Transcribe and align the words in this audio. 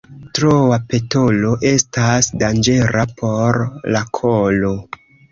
Troa 0.37 0.77
petolo 0.93 1.51
estas 1.71 2.29
danĝera 2.43 3.03
por 3.19 3.59
la 3.97 4.01
kolo. 4.19 4.73